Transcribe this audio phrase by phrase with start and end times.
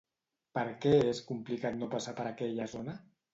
[0.57, 2.99] Per què és complicat no passar per aquella zona?